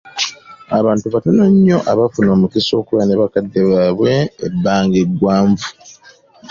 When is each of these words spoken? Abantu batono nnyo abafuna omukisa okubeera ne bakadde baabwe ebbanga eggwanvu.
Abantu 0.79 1.05
batono 1.13 1.43
nnyo 1.51 1.77
abafuna 1.91 2.29
omukisa 2.35 2.71
okubeera 2.81 3.05
ne 3.07 3.15
bakadde 3.21 3.59
baabwe 3.69 4.13
ebbanga 4.47 4.95
eggwanvu. 5.03 5.67